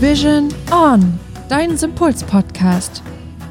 [0.00, 3.02] Vision On, dein Sympuls-Podcast.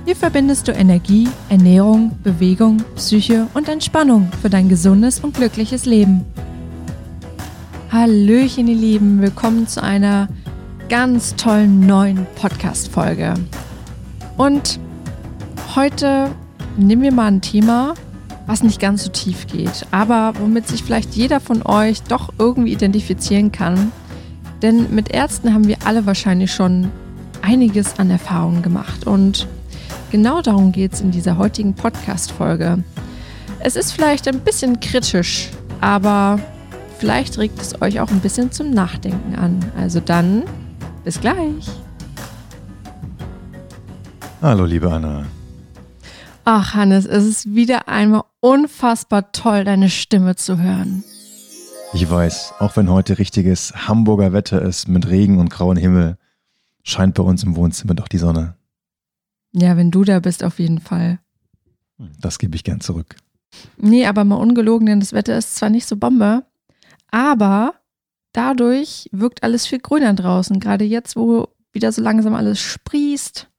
[0.05, 6.25] Hier verbindest du Energie, Ernährung, Bewegung, Psyche und Entspannung für dein gesundes und glückliches Leben.
[7.91, 10.27] Hallöchen, ihr Lieben, willkommen zu einer
[10.89, 13.36] ganz tollen neuen Podcast-Folge.
[14.38, 14.80] Und
[15.75, 16.30] heute
[16.75, 17.94] nehmen wir mal ein Thema,
[18.48, 22.73] was nicht ganz so tief geht, aber womit sich vielleicht jeder von euch doch irgendwie
[22.73, 23.94] identifizieren kann
[24.64, 26.90] denn mit Ärzten haben wir alle wahrscheinlich schon
[27.41, 29.05] einiges an Erfahrungen gemacht.
[29.05, 29.48] Und
[30.09, 32.84] genau darum geht es in dieser heutigen Podcast-Folge.
[33.59, 35.49] Es ist vielleicht ein bisschen kritisch,
[35.81, 36.39] aber
[36.98, 39.59] vielleicht regt es euch auch ein bisschen zum Nachdenken an.
[39.77, 40.44] Also dann,
[41.03, 41.70] bis gleich.
[44.41, 45.25] Hallo, liebe Anna.
[46.45, 51.03] Ach, Hannes, es ist wieder einmal unfassbar toll, deine Stimme zu hören.
[51.95, 56.17] Ich weiß, auch wenn heute richtiges Hamburger Wetter ist mit Regen und grauen Himmel,
[56.83, 58.55] scheint bei uns im Wohnzimmer doch die Sonne.
[59.52, 61.19] Ja, wenn du da bist, auf jeden Fall.
[62.19, 63.16] Das gebe ich gern zurück.
[63.77, 66.44] Nee, aber mal ungelogen, denn das Wetter ist zwar nicht so Bombe,
[67.11, 67.75] aber
[68.31, 70.59] dadurch wirkt alles viel grüner draußen.
[70.59, 73.50] Gerade jetzt, wo wieder so langsam alles sprießt,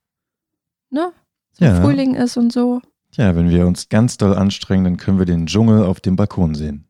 [0.91, 1.12] ne?
[1.52, 1.80] So ja.
[1.80, 2.82] Frühling ist und so.
[3.12, 6.56] Ja, wenn wir uns ganz doll anstrengen, dann können wir den Dschungel auf dem Balkon
[6.56, 6.88] sehen.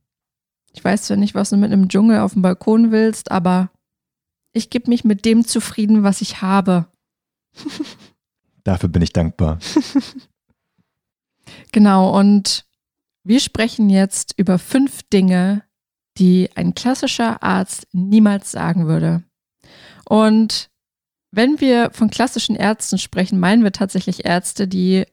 [0.75, 3.71] Ich weiß zwar nicht, was du mit einem Dschungel auf dem Balkon willst, aber
[4.53, 6.87] ich gebe mich mit dem zufrieden, was ich habe.
[8.65, 9.59] Dafür bin ich dankbar.
[11.73, 12.67] genau, und
[13.23, 15.63] wir sprechen jetzt über fünf Dinge,
[16.19, 19.23] die ein klassischer Arzt niemals sagen würde.
[20.07, 20.71] Und
[21.31, 25.05] wenn wir von klassischen Ärzten sprechen, meinen wir tatsächlich Ärzte, die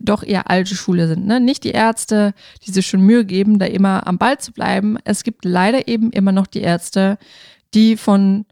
[0.00, 1.26] doch eher alte Schule sind.
[1.26, 1.40] Ne?
[1.40, 4.98] Nicht die Ärzte, die sich schon Mühe geben, da immer am Ball zu bleiben.
[5.04, 7.18] Es gibt leider eben immer noch die Ärzte,
[7.74, 8.44] die von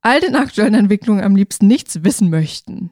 [0.00, 2.90] all den aktuellen Entwicklungen am liebsten nichts wissen möchten.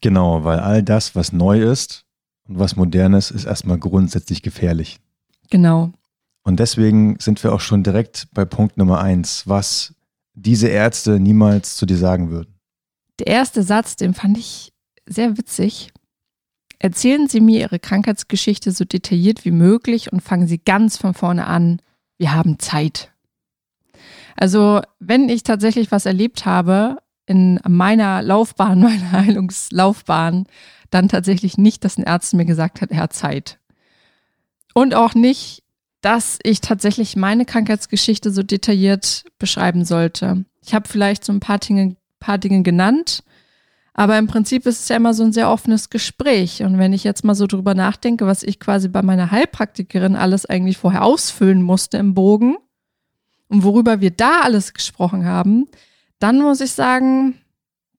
[0.00, 2.04] Genau, weil all das, was neu ist
[2.46, 5.00] und was modern ist, ist erstmal grundsätzlich gefährlich.
[5.50, 5.92] Genau.
[6.42, 9.94] Und deswegen sind wir auch schon direkt bei Punkt Nummer eins, was
[10.34, 12.54] diese Ärzte niemals zu dir sagen würden.
[13.18, 14.72] Der erste Satz, den fand ich
[15.06, 15.92] sehr witzig.
[16.78, 21.46] Erzählen Sie mir Ihre Krankheitsgeschichte so detailliert wie möglich und fangen Sie ganz von vorne
[21.46, 21.80] an.
[22.18, 23.12] Wir haben Zeit.
[24.36, 30.46] Also, wenn ich tatsächlich was erlebt habe in meiner Laufbahn, meiner Heilungslaufbahn,
[30.90, 33.58] dann tatsächlich nicht, dass ein Arzt mir gesagt hat, er hat Zeit.
[34.74, 35.62] Und auch nicht,
[36.00, 40.44] dass ich tatsächlich meine Krankheitsgeschichte so detailliert beschreiben sollte.
[40.60, 43.24] Ich habe vielleicht so ein paar Dinge, paar Dinge genannt,
[43.96, 46.64] aber im Prinzip ist es ja immer so ein sehr offenes Gespräch.
[46.64, 50.46] Und wenn ich jetzt mal so drüber nachdenke, was ich quasi bei meiner Heilpraktikerin alles
[50.46, 52.56] eigentlich vorher ausfüllen musste im Bogen
[53.48, 55.66] und worüber wir da alles gesprochen haben,
[56.18, 57.36] dann muss ich sagen,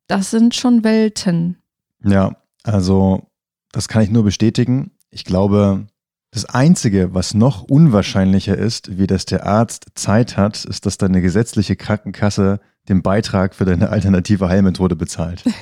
[0.07, 1.57] das sind schon Welten.
[2.03, 3.23] Ja, also
[3.71, 4.91] das kann ich nur bestätigen.
[5.11, 5.87] Ich glaube,
[6.31, 11.21] das Einzige, was noch unwahrscheinlicher ist, wie dass der Arzt Zeit hat, ist, dass deine
[11.21, 15.45] gesetzliche Krankenkasse den Beitrag für deine alternative Heilmethode bezahlt.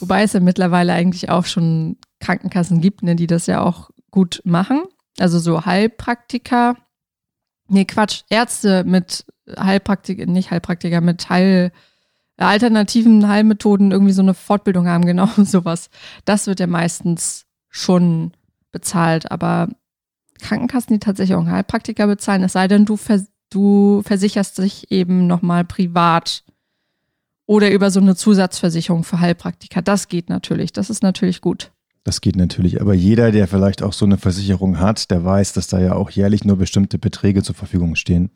[0.00, 4.40] Wobei es ja mittlerweile eigentlich auch schon Krankenkassen gibt, ne, die das ja auch gut
[4.44, 4.82] machen.
[5.18, 6.76] Also so Heilpraktiker,
[7.68, 9.26] nee, Quatsch, Ärzte mit
[9.58, 11.72] Heilpraktiker, nicht Heilpraktiker, mit Heil,
[12.36, 15.90] alternativen Heilmethoden irgendwie so eine Fortbildung haben, genau sowas.
[16.24, 18.32] Das wird ja meistens schon
[18.70, 19.68] bezahlt, aber
[20.40, 24.90] Krankenkassen, die tatsächlich auch einen Heilpraktiker bezahlen, es sei denn, du, vers du versicherst dich
[24.92, 26.44] eben nochmal privat
[27.48, 29.80] oder über so eine Zusatzversicherung für Heilpraktiker.
[29.80, 30.72] Das geht natürlich.
[30.72, 31.72] Das ist natürlich gut.
[32.04, 32.80] Das geht natürlich.
[32.80, 36.10] Aber jeder, der vielleicht auch so eine Versicherung hat, der weiß, dass da ja auch
[36.10, 38.30] jährlich nur bestimmte Beträge zur Verfügung stehen.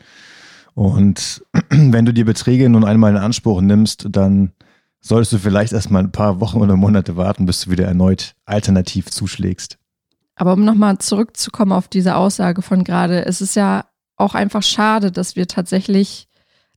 [0.75, 4.53] Und wenn du die Beträge nun einmal in Anspruch nimmst, dann
[5.01, 9.11] solltest du vielleicht erstmal ein paar Wochen oder Monate warten, bis du wieder erneut alternativ
[9.11, 9.79] zuschlägst.
[10.37, 13.85] Aber um nochmal zurückzukommen auf diese Aussage von gerade, es ist ja
[14.17, 16.29] auch einfach schade, dass wir tatsächlich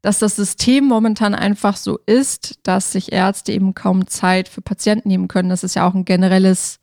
[0.06, 5.08] dass das System momentan einfach so ist, dass sich Ärzte eben kaum Zeit für Patienten
[5.08, 5.50] nehmen können.
[5.50, 6.78] Das ist ja auch ein generelles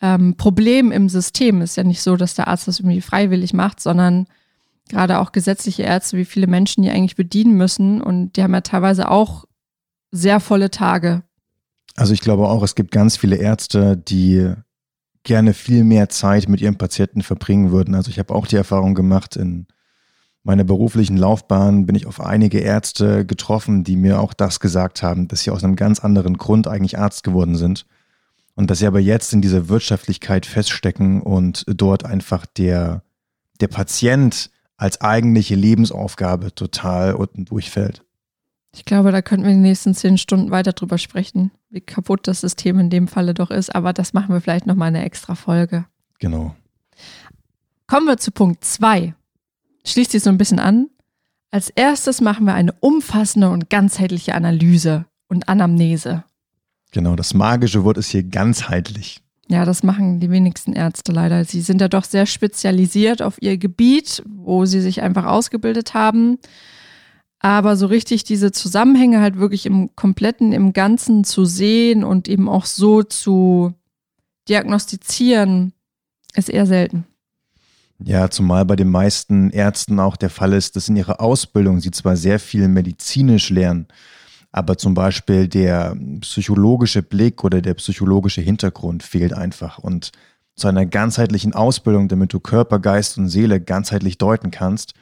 [0.00, 1.60] ähm, Problem im System.
[1.60, 4.28] Ist ja nicht so, dass der Arzt das irgendwie freiwillig macht, sondern
[4.88, 8.00] gerade auch gesetzliche Ärzte, wie viele Menschen die eigentlich bedienen müssen.
[8.00, 9.44] Und die haben ja teilweise auch
[10.10, 11.24] sehr volle Tage.
[11.96, 14.54] Also ich glaube auch, es gibt ganz viele Ärzte, die
[15.22, 17.94] gerne viel mehr Zeit mit ihren Patienten verbringen würden.
[17.94, 19.66] Also ich habe auch die Erfahrung gemacht in
[20.48, 25.28] meiner beruflichen Laufbahn bin ich auf einige Ärzte getroffen, die mir auch das gesagt haben,
[25.28, 27.84] dass sie aus einem ganz anderen Grund eigentlich Arzt geworden sind
[28.54, 33.02] und dass sie aber jetzt in dieser Wirtschaftlichkeit feststecken und dort einfach der,
[33.60, 38.02] der Patient als eigentliche Lebensaufgabe total unten durchfällt.
[38.74, 42.26] Ich glaube, da könnten wir in den nächsten zehn Stunden weiter drüber sprechen, wie kaputt
[42.26, 43.74] das System in dem Falle doch ist.
[43.74, 45.84] Aber das machen wir vielleicht nochmal eine extra Folge.
[46.20, 46.56] Genau.
[47.86, 49.14] Kommen wir zu Punkt zwei.
[49.88, 50.88] Schließt sich so ein bisschen an.
[51.50, 56.24] Als erstes machen wir eine umfassende und ganzheitliche Analyse und Anamnese.
[56.92, 59.22] Genau, das magische Wort ist hier ganzheitlich.
[59.48, 61.44] Ja, das machen die wenigsten Ärzte leider.
[61.44, 66.38] Sie sind ja doch sehr spezialisiert auf ihr Gebiet, wo sie sich einfach ausgebildet haben.
[67.40, 72.48] Aber so richtig diese Zusammenhänge halt wirklich im kompletten, im Ganzen zu sehen und eben
[72.48, 73.72] auch so zu
[74.48, 75.72] diagnostizieren,
[76.34, 77.06] ist eher selten.
[78.04, 81.90] Ja, zumal bei den meisten Ärzten auch der Fall ist, dass in ihrer Ausbildung sie
[81.90, 83.88] zwar sehr viel medizinisch lernen,
[84.52, 89.78] aber zum Beispiel der psychologische Blick oder der psychologische Hintergrund fehlt einfach.
[89.78, 90.12] Und
[90.54, 94.94] zu einer ganzheitlichen Ausbildung, damit du Körper, Geist und Seele ganzheitlich deuten kannst,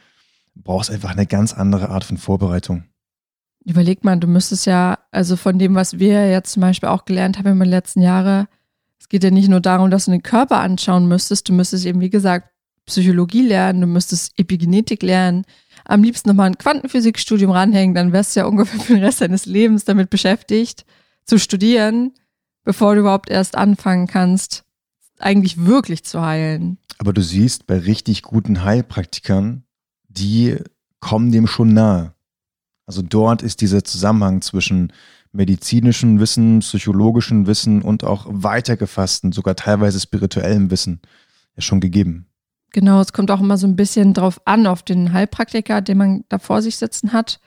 [0.54, 2.84] brauchst einfach eine ganz andere Art von Vorbereitung.
[3.64, 7.38] Überleg mal, du müsstest ja, also von dem, was wir jetzt zum Beispiel auch gelernt
[7.38, 8.46] haben in den letzten Jahren,
[8.98, 12.00] es geht ja nicht nur darum, dass du den Körper anschauen müsstest, du müsstest eben,
[12.00, 12.48] wie gesagt,
[12.86, 15.44] Psychologie lernen, du müsstest Epigenetik lernen,
[15.84, 19.46] am liebsten nochmal ein Quantenphysikstudium ranhängen, dann wärst du ja ungefähr für den Rest deines
[19.46, 20.84] Lebens damit beschäftigt,
[21.24, 22.12] zu studieren,
[22.64, 24.64] bevor du überhaupt erst anfangen kannst,
[25.18, 26.78] eigentlich wirklich zu heilen.
[26.98, 29.64] Aber du siehst, bei richtig guten Heilpraktikern,
[30.08, 30.56] die
[31.00, 32.14] kommen dem schon nahe.
[32.86, 34.92] Also dort ist dieser Zusammenhang zwischen
[35.32, 41.00] medizinischem Wissen, psychologischem Wissen und auch weitergefassten, sogar teilweise spirituellem Wissen
[41.56, 42.26] ja schon gegeben.
[42.76, 46.24] Genau, es kommt auch immer so ein bisschen drauf an, auf den Heilpraktiker, den man
[46.28, 47.40] da vor sich sitzen hat.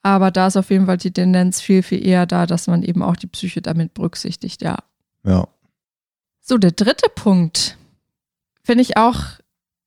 [0.00, 3.02] Aber da ist auf jeden Fall die Tendenz viel, viel eher da, dass man eben
[3.02, 4.78] auch die Psyche damit berücksichtigt, ja.
[5.22, 5.48] Ja.
[6.40, 7.76] So, der dritte Punkt
[8.62, 9.20] finde ich auch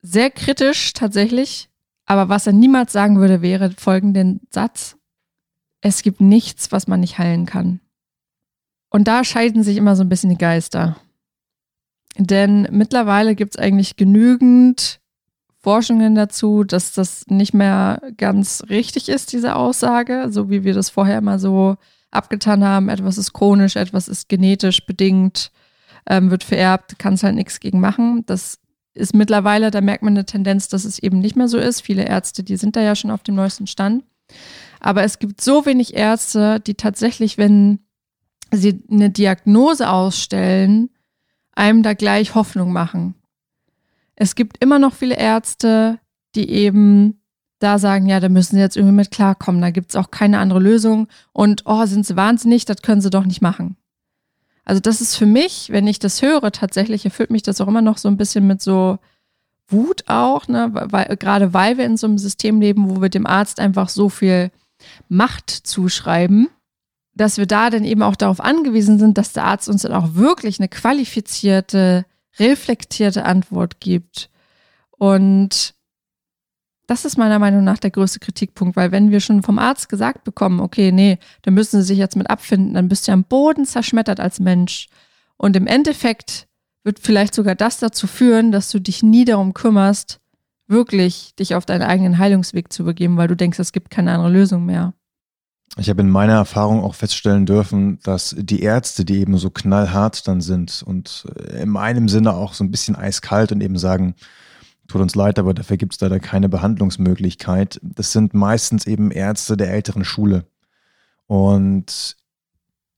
[0.03, 1.69] sehr kritisch tatsächlich.
[2.05, 4.95] Aber was er niemals sagen würde, wäre folgenden Satz.
[5.81, 7.79] Es gibt nichts, was man nicht heilen kann.
[8.91, 10.97] Und da scheiden sich immer so ein bisschen die Geister.
[12.17, 14.99] Denn mittlerweile gibt es eigentlich genügend
[15.57, 20.89] Forschungen dazu, dass das nicht mehr ganz richtig ist, diese Aussage, so wie wir das
[20.89, 21.77] vorher immer so
[22.11, 22.89] abgetan haben.
[22.89, 25.51] Etwas ist chronisch, etwas ist genetisch bedingt,
[26.07, 28.23] ähm, wird vererbt, kann es halt nichts gegen machen.
[28.25, 28.59] Das
[28.93, 31.81] ist mittlerweile, da merkt man eine Tendenz, dass es eben nicht mehr so ist.
[31.81, 34.03] Viele Ärzte, die sind da ja schon auf dem neuesten Stand.
[34.79, 37.79] Aber es gibt so wenig Ärzte, die tatsächlich, wenn
[38.51, 40.89] sie eine Diagnose ausstellen,
[41.55, 43.15] einem da gleich Hoffnung machen.
[44.15, 45.99] Es gibt immer noch viele Ärzte,
[46.35, 47.19] die eben
[47.59, 50.39] da sagen, ja, da müssen sie jetzt irgendwie mit klarkommen, da gibt es auch keine
[50.39, 53.77] andere Lösung und oh, sind sie wahnsinnig, das können sie doch nicht machen.
[54.65, 57.81] Also das ist für mich, wenn ich das höre, tatsächlich erfüllt mich das auch immer
[57.81, 58.99] noch so ein bisschen mit so
[59.67, 60.71] Wut auch, ne?
[60.73, 64.09] weil, gerade weil wir in so einem System leben, wo wir dem Arzt einfach so
[64.09, 64.51] viel
[65.07, 66.49] Macht zuschreiben
[67.15, 70.15] dass wir da dann eben auch darauf angewiesen sind, dass der Arzt uns dann auch
[70.15, 72.05] wirklich eine qualifizierte,
[72.39, 74.29] reflektierte Antwort gibt.
[74.91, 75.75] Und
[76.87, 80.23] das ist meiner Meinung nach der größte Kritikpunkt, weil wenn wir schon vom Arzt gesagt
[80.23, 83.65] bekommen, okay, nee, da müssen Sie sich jetzt mit abfinden, dann bist du am Boden
[83.65, 84.87] zerschmettert als Mensch.
[85.37, 86.47] Und im Endeffekt
[86.83, 90.19] wird vielleicht sogar das dazu führen, dass du dich nie darum kümmerst,
[90.67, 94.31] wirklich dich auf deinen eigenen Heilungsweg zu begeben, weil du denkst, es gibt keine andere
[94.31, 94.93] Lösung mehr.
[95.77, 100.27] Ich habe in meiner Erfahrung auch feststellen dürfen, dass die Ärzte, die eben so knallhart
[100.27, 101.25] dann sind und
[101.59, 104.13] in meinem Sinne auch so ein bisschen eiskalt und eben sagen,
[104.87, 107.79] tut uns leid, aber dafür gibt es leider keine Behandlungsmöglichkeit.
[107.81, 110.45] Das sind meistens eben Ärzte der älteren Schule.
[111.25, 112.17] Und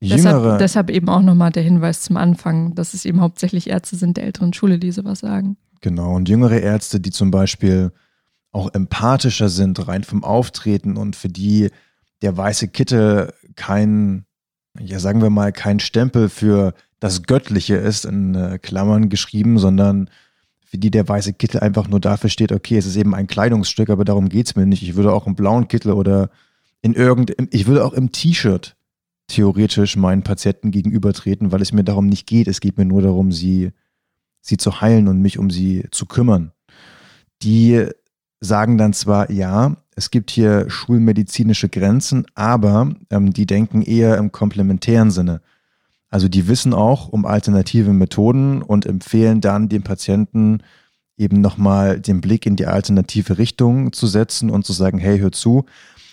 [0.02, 0.42] jüngere.
[0.42, 4.18] Deshalb, deshalb eben auch nochmal der Hinweis zum Anfang, dass es eben hauptsächlich Ärzte sind
[4.18, 5.56] der älteren Schule, die sowas sagen.
[5.80, 6.16] Genau.
[6.16, 7.94] Und jüngere Ärzte, die zum Beispiel
[8.52, 11.70] auch empathischer sind, rein vom Auftreten und für die
[12.26, 14.26] der weiße Kittel kein,
[14.80, 20.10] ja sagen wir mal, kein Stempel für das Göttliche ist, in äh, Klammern geschrieben, sondern
[20.66, 23.92] für die der weiße Kittel einfach nur dafür steht, okay, es ist eben ein Kleidungsstück,
[23.92, 24.82] aber darum geht es mir nicht.
[24.82, 26.32] Ich würde auch im blauen Kittel oder
[26.82, 28.76] in irgendeinem, ich würde auch im T-Shirt
[29.28, 32.48] theoretisch meinen Patienten gegenübertreten, weil es mir darum nicht geht.
[32.48, 33.72] Es geht mir nur darum, sie,
[34.42, 36.54] sie zu heilen und mich um sie zu kümmern.
[37.44, 37.86] Die
[38.40, 44.32] sagen dann zwar, ja, es gibt hier schulmedizinische Grenzen, aber ähm, die denken eher im
[44.32, 45.42] komplementären Sinne.
[46.10, 50.60] Also die wissen auch um alternative Methoden und empfehlen dann dem Patienten
[51.18, 55.32] eben nochmal den Blick in die alternative Richtung zu setzen und zu sagen, hey, hör
[55.32, 55.66] zu,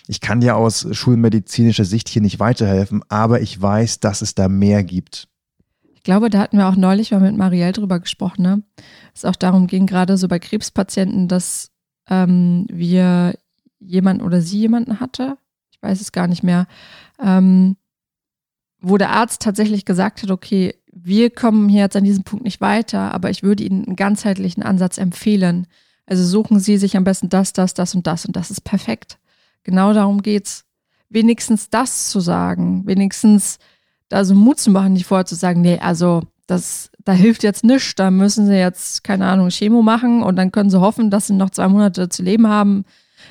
[0.07, 4.47] ich kann dir aus schulmedizinischer Sicht hier nicht weiterhelfen, aber ich weiß, dass es da
[4.47, 5.27] mehr gibt.
[5.93, 8.63] Ich glaube, da hatten wir auch neulich mal mit Marielle drüber gesprochen, ne?
[9.15, 11.71] Es auch darum ging, gerade so bei Krebspatienten, dass
[12.09, 13.35] ähm, wir
[13.85, 15.37] jemanden oder sie jemanden hatte.
[15.71, 16.67] Ich weiß es gar nicht mehr,
[17.21, 17.75] ähm,
[18.81, 22.61] wo der Arzt tatsächlich gesagt hat, okay, wir kommen hier jetzt an diesem Punkt nicht
[22.61, 25.67] weiter, aber ich würde Ihnen einen ganzheitlichen Ansatz empfehlen.
[26.05, 29.17] Also suchen Sie sich am besten das, das, das und das und das ist perfekt.
[29.63, 30.65] Genau darum geht's.
[31.09, 33.59] Wenigstens das zu sagen, wenigstens
[34.09, 37.63] da so Mut zu machen, nicht vorher zu sagen, nee, also das, da hilft jetzt
[37.63, 41.27] nichts, da müssen sie jetzt, keine Ahnung, Chemo machen und dann können sie hoffen, dass
[41.27, 42.85] sie noch zwei Monate zu leben haben,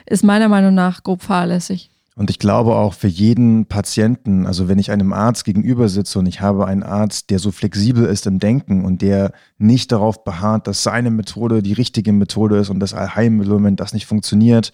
[0.07, 1.91] ist meiner Meinung nach grob fahrlässig.
[2.15, 6.27] Und ich glaube auch für jeden Patienten, also wenn ich einem Arzt gegenüber sitze und
[6.27, 10.67] ich habe einen Arzt, der so flexibel ist im Denken und der nicht darauf beharrt,
[10.67, 14.73] dass seine Methode die richtige Methode ist und das Allheilmittel, wenn das nicht funktioniert,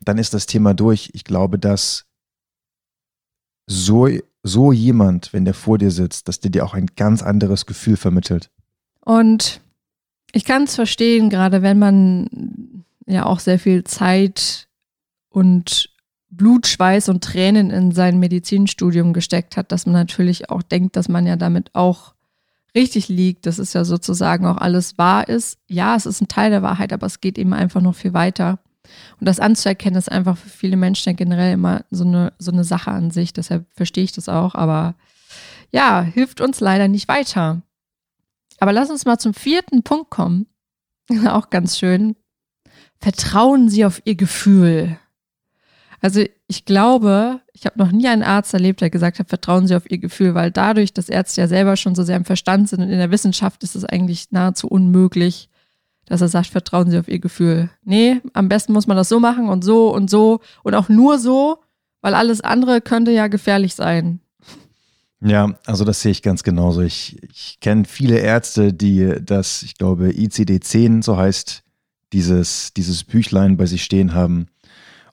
[0.00, 1.10] dann ist das Thema durch.
[1.12, 2.06] Ich glaube, dass
[3.66, 4.08] so,
[4.42, 7.98] so jemand, wenn der vor dir sitzt, dass der dir auch ein ganz anderes Gefühl
[7.98, 8.50] vermittelt.
[9.04, 9.60] Und
[10.32, 14.67] ich kann es verstehen, gerade wenn man ja auch sehr viel Zeit
[15.30, 15.90] und
[16.30, 21.08] Blut, Schweiß und Tränen in sein Medizinstudium gesteckt hat, dass man natürlich auch denkt, dass
[21.08, 22.14] man ja damit auch
[22.74, 25.58] richtig liegt, dass es ja sozusagen auch alles wahr ist.
[25.68, 28.58] Ja, es ist ein Teil der Wahrheit, aber es geht eben einfach noch viel weiter.
[29.20, 32.90] Und das anzuerkennen ist einfach für viele Menschen generell immer so eine, so eine Sache
[32.90, 33.32] an sich.
[33.32, 34.54] Deshalb verstehe ich das auch.
[34.54, 34.94] Aber
[35.70, 37.62] ja, hilft uns leider nicht weiter.
[38.60, 40.46] Aber lass uns mal zum vierten Punkt kommen.
[41.26, 42.16] auch ganz schön.
[43.00, 44.98] Vertrauen Sie auf Ihr Gefühl.
[46.00, 49.74] Also ich glaube, ich habe noch nie einen Arzt erlebt, der gesagt hat, vertrauen Sie
[49.74, 52.80] auf Ihr Gefühl, weil dadurch, dass Ärzte ja selber schon so sehr im Verstand sind
[52.80, 55.48] und in der Wissenschaft ist es eigentlich nahezu unmöglich,
[56.06, 57.70] dass er sagt, vertrauen Sie auf Ihr Gefühl.
[57.84, 61.18] Nee, am besten muss man das so machen und so und so und auch nur
[61.18, 61.58] so,
[62.00, 64.20] weil alles andere könnte ja gefährlich sein.
[65.20, 66.80] Ja, also das sehe ich ganz genauso.
[66.80, 71.64] Ich, ich kenne viele Ärzte, die das, ich glaube, ICD-10, so heißt,
[72.12, 74.46] dieses, dieses Büchlein bei sich stehen haben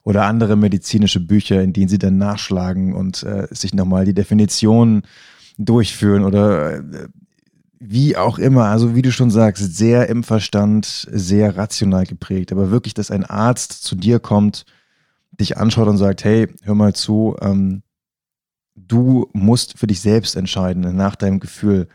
[0.06, 5.02] oder andere medizinische Bücher, in denen sie dann nachschlagen und äh, sich nochmal die Definition
[5.58, 7.08] durchführen oder äh,
[7.80, 12.52] wie auch immer, also wie du schon sagst, sehr im Verstand, sehr rational geprägt.
[12.52, 14.64] Aber wirklich, dass ein Arzt zu dir kommt,
[15.32, 17.82] dich anschaut und sagt, hey, hör mal zu, ähm,
[18.76, 21.88] du musst für dich selbst entscheiden, nach deinem Gefühl,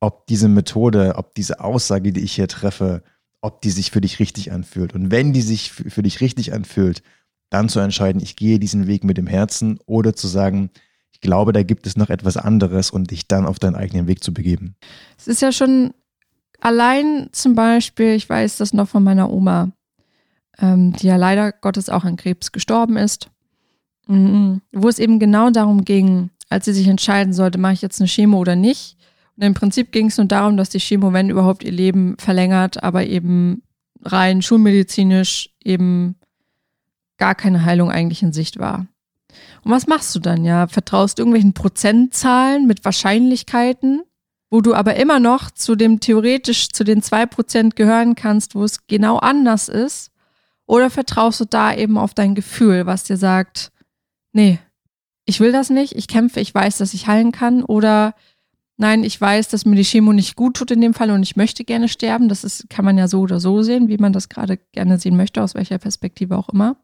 [0.00, 3.02] ob diese Methode, ob diese Aussage, die ich hier treffe,
[3.40, 4.94] ob die sich für dich richtig anfühlt.
[4.94, 7.02] Und wenn die sich für dich richtig anfühlt,
[7.50, 10.70] dann zu entscheiden, ich gehe diesen Weg mit dem Herzen oder zu sagen,
[11.12, 14.22] ich glaube, da gibt es noch etwas anderes und dich dann auf deinen eigenen Weg
[14.22, 14.76] zu begeben.
[15.16, 15.94] Es ist ja schon
[16.60, 19.72] allein zum Beispiel, ich weiß das noch von meiner Oma,
[20.58, 23.30] ähm, die ja leider Gottes auch an Krebs gestorben ist,
[24.06, 24.60] mhm.
[24.72, 28.08] wo es eben genau darum ging, als sie sich entscheiden sollte, mache ich jetzt eine
[28.08, 28.96] Chemo oder nicht.
[29.36, 32.82] Und im Prinzip ging es nur darum, dass die Chemo, wenn überhaupt, ihr Leben verlängert,
[32.82, 33.62] aber eben
[34.02, 36.16] rein schulmedizinisch eben
[37.18, 38.86] gar keine Heilung eigentlich in Sicht war.
[39.64, 40.44] Und was machst du dann?
[40.44, 44.02] Ja, vertraust irgendwelchen Prozentzahlen mit Wahrscheinlichkeiten,
[44.50, 48.64] wo du aber immer noch zu dem theoretisch zu den zwei Prozent gehören kannst, wo
[48.64, 50.10] es genau anders ist?
[50.66, 53.72] Oder vertraust du da eben auf dein Gefühl, was dir sagt,
[54.32, 54.58] nee,
[55.26, 58.14] ich will das nicht, ich kämpfe, ich weiß, dass ich heilen kann oder
[58.76, 61.36] nein, ich weiß, dass mir die Chemo nicht gut tut in dem Fall und ich
[61.36, 62.28] möchte gerne sterben.
[62.28, 65.16] Das ist, kann man ja so oder so sehen, wie man das gerade gerne sehen
[65.16, 66.76] möchte, aus welcher Perspektive auch immer.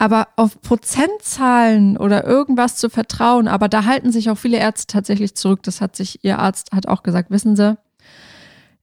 [0.00, 5.34] Aber auf Prozentzahlen oder irgendwas zu vertrauen, aber da halten sich auch viele Ärzte tatsächlich
[5.34, 5.62] zurück.
[5.62, 7.76] Das hat sich ihr Arzt hat auch gesagt, wissen Sie,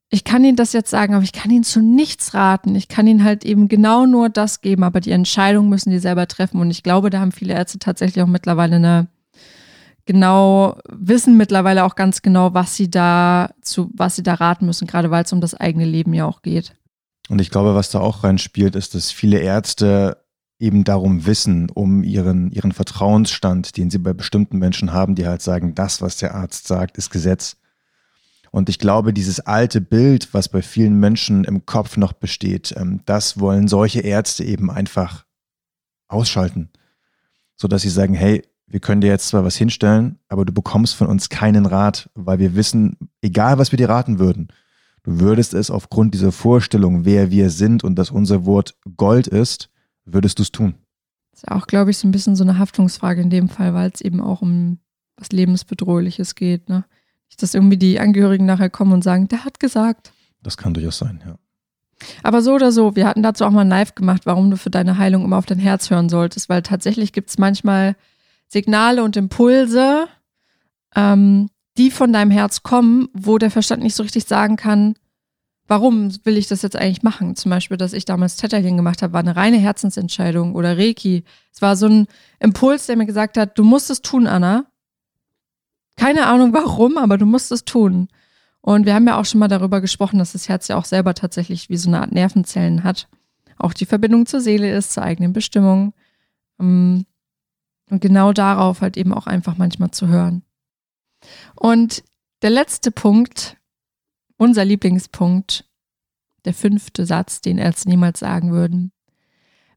[0.10, 2.76] ich kann Ihnen das jetzt sagen, aber ich kann Ihnen zu nichts raten.
[2.76, 6.28] Ich kann Ihnen halt eben genau nur das geben, aber die Entscheidung müssen die selber
[6.28, 6.62] treffen.
[6.62, 9.08] Und ich glaube, da haben viele Ärzte tatsächlich auch mittlerweile eine
[10.06, 14.86] genau, wissen mittlerweile auch ganz genau, was sie da zu, was sie da raten müssen,
[14.86, 16.76] gerade weil es um das eigene Leben ja auch geht.
[17.28, 20.27] Und ich glaube, was da auch reinspielt, ist, dass viele Ärzte
[20.60, 25.42] eben darum wissen, um ihren, ihren Vertrauensstand, den sie bei bestimmten Menschen haben, die halt
[25.42, 27.58] sagen, das, was der Arzt sagt, ist Gesetz.
[28.52, 33.02] Und ich glaube, dieses alte Bild, was bei vielen Menschen im Kopf noch besteht, ähm,
[33.06, 35.26] das wollen solche Ärzte eben einfach
[36.08, 36.70] ausschalten,
[37.56, 41.08] sodass sie sagen, hey, wir können dir jetzt zwar was hinstellen, aber du bekommst von
[41.08, 44.50] uns keinen Rat, weil wir wissen, egal was wir dir raten würden,
[45.04, 49.70] du würdest es aufgrund dieser Vorstellung, wer wir sind und dass unser Wort Gold ist,
[50.14, 50.76] würdest du es tun?
[51.32, 53.92] Das ist auch, glaube ich, so ein bisschen so eine Haftungsfrage in dem Fall, weil
[53.94, 54.80] es eben auch um
[55.18, 56.70] was Lebensbedrohliches geht.
[56.70, 56.86] Ne?
[57.30, 60.14] Nicht, dass irgendwie die Angehörigen nachher kommen und sagen, der hat gesagt.
[60.42, 61.38] Das kann durchaus sein, ja.
[62.22, 64.70] Aber so oder so, wir hatten dazu auch mal ein Live gemacht, warum du für
[64.70, 67.96] deine Heilung immer auf dein Herz hören solltest, weil tatsächlich gibt es manchmal
[68.48, 70.08] Signale und Impulse,
[70.96, 74.96] ähm, die von deinem Herz kommen, wo der Verstand nicht so richtig sagen kann,
[75.68, 77.36] warum will ich das jetzt eigentlich machen?
[77.36, 81.24] Zum Beispiel, dass ich damals Tetterchen gemacht habe, war eine reine Herzensentscheidung oder Reiki.
[81.54, 82.08] Es war so ein
[82.40, 84.66] Impuls, der mir gesagt hat, du musst es tun, Anna.
[85.96, 88.08] Keine Ahnung warum, aber du musst es tun.
[88.62, 91.14] Und wir haben ja auch schon mal darüber gesprochen, dass das Herz ja auch selber
[91.14, 93.08] tatsächlich wie so eine Art Nervenzellen hat.
[93.58, 95.94] Auch die Verbindung zur Seele ist, zur eigenen Bestimmung.
[96.60, 97.06] Ähm,
[97.90, 100.44] und genau darauf halt eben auch einfach manchmal zu hören.
[101.56, 102.04] Und
[102.42, 103.57] der letzte Punkt,
[104.38, 105.65] unser Lieblingspunkt,
[106.46, 108.91] der fünfte Satz, den Ärzte niemals sagen würden.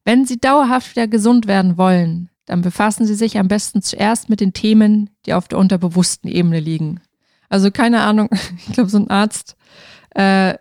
[0.05, 4.41] Wenn Sie dauerhaft wieder gesund werden wollen, dann befassen Sie sich am besten zuerst mit
[4.41, 7.01] den Themen, die auf der unterbewussten Ebene liegen.
[7.49, 8.29] Also keine Ahnung,
[8.69, 9.57] ich glaube, so ein Arzt,
[10.15, 10.55] äh,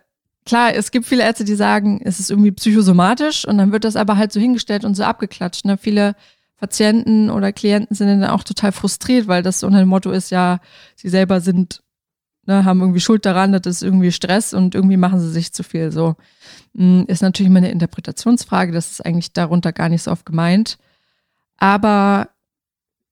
[0.44, 3.96] klar, es gibt viele Ärzte, die sagen, es ist irgendwie psychosomatisch und dann wird das
[3.96, 5.64] aber halt so hingestellt und so abgeklatscht.
[5.64, 5.78] Ne?
[5.78, 6.14] Viele
[6.56, 10.60] Patienten oder Klienten sind dann auch total frustriert, weil das so dem Motto ist, ja,
[10.94, 11.82] sie selber sind,
[12.50, 15.62] ne, haben irgendwie Schuld daran, das ist irgendwie Stress und irgendwie machen sie sich zu
[15.62, 15.92] viel.
[15.92, 16.16] So
[16.76, 20.78] hm, ist natürlich immer eine Interpretationsfrage, das ist eigentlich darunter gar nicht so oft gemeint.
[21.56, 22.28] Aber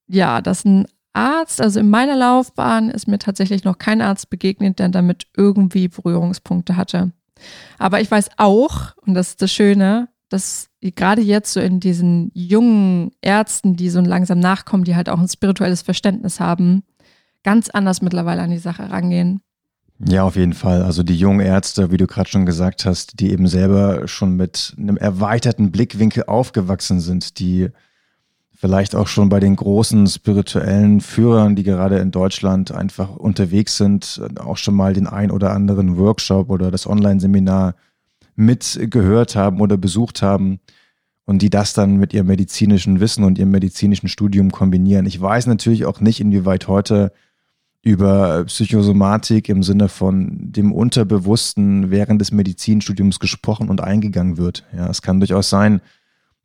[0.06, 4.78] ja, dass ein Arzt, also in meiner Laufbahn ist mir tatsächlich noch kein Arzt begegnet,
[4.78, 7.12] der damit irgendwie Berührungspunkte hatte.
[7.78, 12.30] Aber ich weiß auch, und das ist das Schöne, dass gerade jetzt so in diesen
[12.34, 16.82] jungen Ärzten, die so langsam nachkommen, die halt auch ein spirituelles Verständnis haben,
[17.48, 19.40] ganz anders mittlerweile an die Sache rangehen.
[20.06, 20.82] Ja, auf jeden Fall.
[20.82, 24.74] Also die jungen Ärzte, wie du gerade schon gesagt hast, die eben selber schon mit
[24.76, 27.70] einem erweiterten Blickwinkel aufgewachsen sind, die
[28.54, 34.20] vielleicht auch schon bei den großen spirituellen Führern, die gerade in Deutschland einfach unterwegs sind,
[34.38, 37.76] auch schon mal den ein oder anderen Workshop oder das Online-Seminar
[38.36, 40.60] mitgehört haben oder besucht haben
[41.24, 45.06] und die das dann mit ihrem medizinischen Wissen und ihrem medizinischen Studium kombinieren.
[45.06, 47.10] Ich weiß natürlich auch nicht, inwieweit heute
[47.88, 54.66] über Psychosomatik im Sinne von dem Unterbewussten während des Medizinstudiums gesprochen und eingegangen wird.
[54.76, 55.80] Ja, es kann durchaus sein,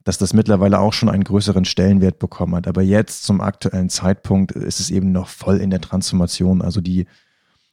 [0.05, 2.69] dass das mittlerweile auch schon einen größeren Stellenwert bekommen hat.
[2.69, 6.61] Aber jetzt zum aktuellen Zeitpunkt ist es eben noch voll in der Transformation.
[6.61, 7.07] Also die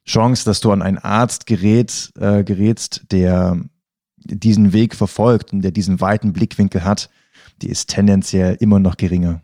[0.05, 3.57] Chance, dass du an einen Arzt gerät, äh, gerätst, der
[4.17, 7.09] diesen Weg verfolgt und der diesen weiten Blickwinkel hat,
[7.63, 9.43] die ist tendenziell immer noch geringer.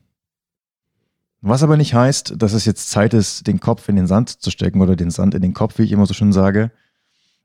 [1.48, 4.50] Was aber nicht heißt, dass es jetzt Zeit ist, den Kopf in den Sand zu
[4.50, 6.72] stecken oder den Sand in den Kopf, wie ich immer so schön sage.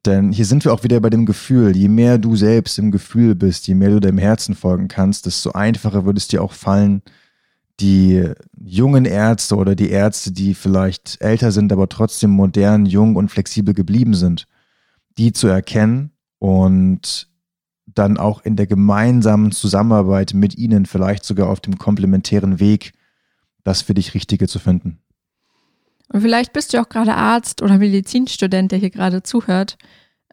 [0.07, 1.77] Denn hier sind wir auch wieder bei dem Gefühl.
[1.77, 5.51] Je mehr du selbst im Gefühl bist, je mehr du deinem Herzen folgen kannst, desto
[5.51, 7.03] einfacher wird es dir auch fallen,
[7.79, 8.27] die
[8.59, 13.75] jungen Ärzte oder die Ärzte, die vielleicht älter sind, aber trotzdem modern, jung und flexibel
[13.75, 14.47] geblieben sind,
[15.19, 16.09] die zu erkennen
[16.39, 17.29] und
[17.85, 22.93] dann auch in der gemeinsamen Zusammenarbeit mit ihnen, vielleicht sogar auf dem komplementären Weg,
[23.63, 24.99] das für dich Richtige zu finden.
[26.11, 29.77] Und vielleicht bist du auch gerade Arzt oder Medizinstudent, der hier gerade zuhört.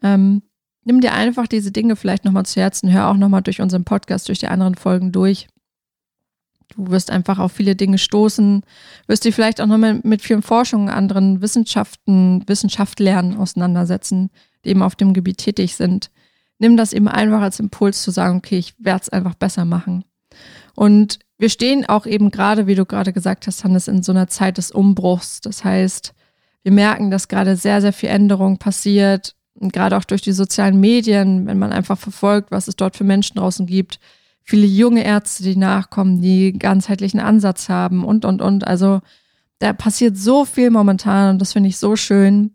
[0.01, 0.41] Ähm,
[0.83, 4.27] nimm dir einfach diese Dinge vielleicht nochmal zu Herzen, hör auch nochmal durch unseren Podcast,
[4.27, 5.47] durch die anderen Folgen durch.
[6.75, 8.61] Du wirst einfach auf viele Dinge stoßen,
[9.07, 14.29] wirst dich vielleicht auch nochmal mit vielen Forschungen, anderen Wissenschaften, Wissenschaftlern auseinandersetzen,
[14.63, 16.11] die eben auf dem Gebiet tätig sind.
[16.59, 20.03] Nimm das eben einfach als Impuls zu sagen, okay, ich werde es einfach besser machen.
[20.75, 24.27] Und wir stehen auch eben gerade, wie du gerade gesagt hast, Hannes, in so einer
[24.27, 25.39] Zeit des Umbruchs.
[25.39, 26.13] Das heißt,
[26.63, 29.35] wir merken, dass gerade sehr, sehr viel Änderung passiert.
[29.53, 33.05] Und gerade auch durch die sozialen Medien, wenn man einfach verfolgt, was es dort für
[33.05, 33.99] Menschen draußen gibt.
[34.43, 38.67] Viele junge Ärzte, die nachkommen, die ganzheitlichen Ansatz haben und, und, und.
[38.67, 38.99] Also
[39.59, 42.51] da passiert so viel momentan und das finde ich so schön.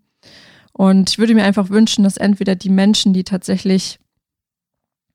[0.72, 3.98] Und ich würde mir einfach wünschen, dass entweder die Menschen, die tatsächlich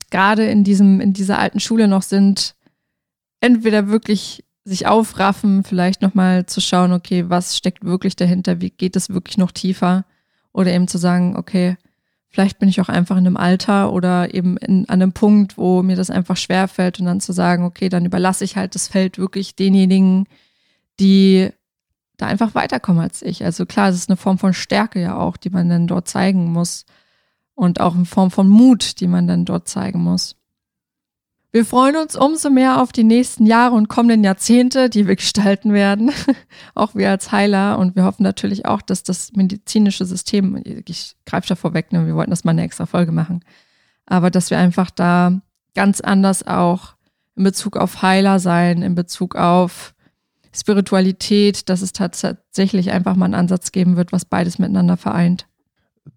[0.10, 2.56] gerade in diesem, in dieser alten Schule noch sind,
[3.42, 8.96] entweder wirklich sich aufraffen, vielleicht nochmal zu schauen, okay, was steckt wirklich dahinter, wie geht
[8.96, 10.06] es wirklich noch tiefer?
[10.54, 11.78] Oder eben zu sagen, okay,
[12.30, 15.82] vielleicht bin ich auch einfach in einem Alter oder eben in, an einem Punkt, wo
[15.82, 19.18] mir das einfach schwerfällt und dann zu sagen, okay, dann überlasse ich halt das Feld
[19.18, 20.26] wirklich denjenigen,
[21.00, 21.50] die
[22.18, 23.44] da einfach weiterkommen als ich.
[23.44, 26.52] Also klar, es ist eine Form von Stärke ja auch, die man dann dort zeigen
[26.52, 26.86] muss.
[27.56, 30.36] Und auch eine Form von Mut, die man dann dort zeigen muss.
[31.52, 35.74] Wir freuen uns umso mehr auf die nächsten Jahre und kommenden Jahrzehnte, die wir gestalten
[35.74, 36.12] werden,
[36.76, 37.80] auch wir als Heiler.
[37.80, 42.16] Und wir hoffen natürlich auch, dass das medizinische System, ich greife da vorweg, ne, wir
[42.16, 43.44] wollten das mal eine extra Folge machen,
[44.06, 45.42] aber dass wir einfach da
[45.74, 46.94] ganz anders auch
[47.36, 49.96] in Bezug auf Heiler sein, in Bezug auf
[50.54, 55.48] Spiritualität, dass es tatsächlich einfach mal einen Ansatz geben wird, was beides miteinander vereint.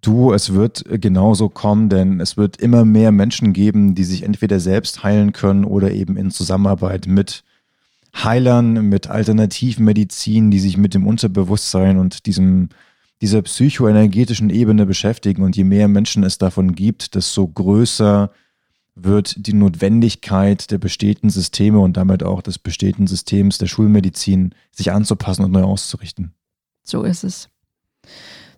[0.00, 4.60] Du, es wird genauso kommen, denn es wird immer mehr Menschen geben, die sich entweder
[4.60, 7.44] selbst heilen können oder eben in Zusammenarbeit mit
[8.14, 12.68] Heilern, mit Alternativmedizin, die sich mit dem Unterbewusstsein und diesem,
[13.20, 18.30] dieser psychoenergetischen Ebene beschäftigen und je mehr Menschen es davon gibt, desto größer
[18.94, 24.92] wird die Notwendigkeit der bestehenden Systeme und damit auch des bestehenden Systems der Schulmedizin, sich
[24.92, 26.34] anzupassen und neu auszurichten.
[26.84, 27.48] So ist es.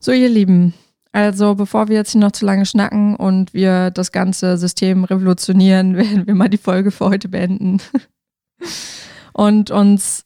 [0.00, 0.74] So, ihr Lieben,
[1.14, 5.96] also bevor wir jetzt hier noch zu lange schnacken und wir das ganze System revolutionieren,
[5.96, 7.79] werden wir mal die Folge für heute beenden
[9.33, 10.24] und uns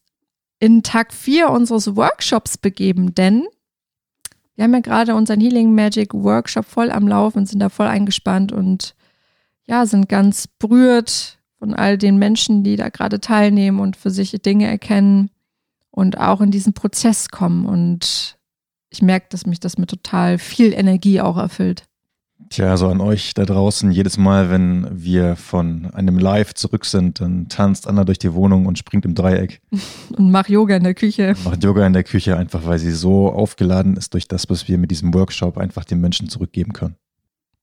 [0.59, 3.47] in Tag 4 unseres Workshops begeben, denn
[4.57, 8.51] wir haben ja gerade unseren Healing Magic Workshop voll am Laufen, sind da voll eingespannt
[8.51, 8.95] und
[9.67, 14.31] ja, sind ganz berührt von all den Menschen, die da gerade teilnehmen und für sich
[14.31, 15.29] Dinge erkennen
[15.91, 17.67] und auch in diesen Prozess kommen.
[17.67, 18.38] Und
[18.91, 21.85] ich merke, dass mich das mit total viel Energie auch erfüllt.
[22.51, 27.21] Tja, so an euch da draußen, jedes Mal, wenn wir von einem Live zurück sind,
[27.21, 29.61] dann tanzt Anna durch die Wohnung und springt im Dreieck.
[30.17, 31.35] Und macht Yoga in der Küche.
[31.45, 34.79] Macht Yoga in der Küche, einfach weil sie so aufgeladen ist durch das, was wir
[34.79, 36.97] mit diesem Workshop einfach den Menschen zurückgeben können.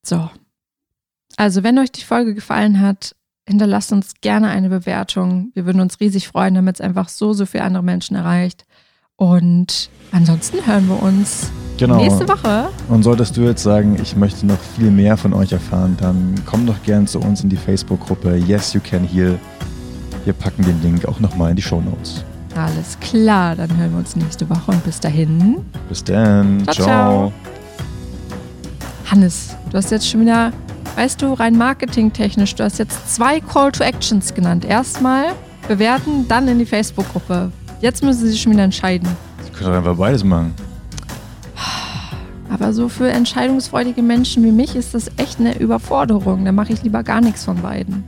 [0.05, 0.29] So,
[1.37, 3.15] also, wenn euch die Folge gefallen hat,
[3.47, 5.51] hinterlasst uns gerne eine Bewertung.
[5.53, 8.65] Wir würden uns riesig freuen, damit es einfach so, so viele andere Menschen erreicht.
[9.17, 11.97] Und ansonsten hören wir uns genau.
[11.97, 12.69] nächste Woche.
[12.89, 16.65] Und solltest du jetzt sagen, ich möchte noch viel mehr von euch erfahren, dann komm
[16.65, 19.39] doch gerne zu uns in die Facebook-Gruppe Yes You Can Heal.
[20.25, 22.23] Wir packen den Link auch nochmal in die Show Notes.
[22.55, 25.57] Alles klar, dann hören wir uns nächste Woche und bis dahin.
[25.89, 26.63] Bis dann.
[26.63, 26.73] Ciao.
[26.73, 26.85] ciao.
[26.85, 27.33] ciao.
[29.11, 30.51] Hannes, du hast jetzt schon wieder
[30.95, 34.63] Weißt du, rein marketingtechnisch, du hast jetzt zwei Call to Actions genannt.
[34.63, 35.33] Erstmal
[35.67, 37.51] bewerten, dann in die Facebook-Gruppe.
[37.85, 39.07] Jetzt müssen sie sich schon wieder entscheiden.
[39.43, 40.55] Sie können doch einfach beides machen.
[42.49, 46.45] Aber so für entscheidungsfreudige Menschen wie mich ist das echt eine Überforderung.
[46.45, 48.03] Da mache ich lieber gar nichts von beiden.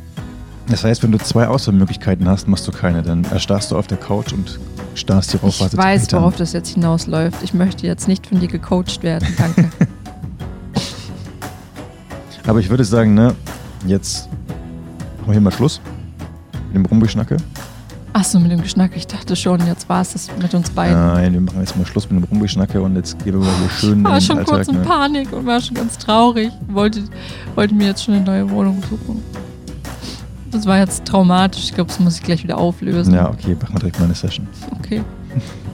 [0.68, 3.04] Das heißt, wenn du zwei Auswahlmöglichkeiten hast, machst du keine.
[3.04, 4.60] Dann erstarrst du auf der Couch und
[4.96, 7.44] starrst dir auf, was Ich weiß, worauf das jetzt hinausläuft.
[7.44, 9.28] Ich möchte jetzt nicht von dir gecoacht werden.
[9.38, 9.70] Danke.
[12.48, 13.36] Aber ich würde sagen, ne,
[13.86, 14.28] jetzt
[15.20, 15.80] machen wir hier mal Schluss
[16.70, 17.38] mit dem Rumgeschnacke.
[18.18, 18.96] Achso, mit dem Geschnacke.
[18.96, 20.98] Ich dachte schon, jetzt war es das mit uns beiden.
[20.98, 23.70] Nein, wir machen jetzt mal Schluss mit dem Rumgeschnacke und jetzt gehen wir mal hier
[23.70, 24.00] schön.
[24.00, 24.82] Ich war schon Alltag, kurz in ne?
[24.82, 26.52] Panik und war schon ganz traurig.
[26.68, 27.04] Wollte,
[27.54, 29.24] wollte mir jetzt schon eine neue Wohnung suchen.
[30.50, 31.66] Das war jetzt traumatisch.
[31.66, 33.14] Ich glaube, das muss ich gleich wieder auflösen.
[33.14, 34.48] Ja, okay, machen wir direkt mal eine Session.
[34.80, 35.04] Okay.